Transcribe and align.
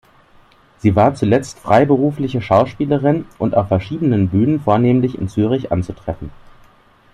Sie 0.79 0.95
war 0.95 1.13
zuletzt 1.13 1.59
freiberufliche 1.59 2.41
Schauspielerin 2.41 3.27
und 3.37 3.53
auf 3.53 3.67
verschiedenen 3.67 4.29
Bühnen, 4.29 4.59
vornehmlich 4.59 5.15
in 5.19 5.29
Zürich, 5.29 5.71
anzutreffen. 5.71 6.31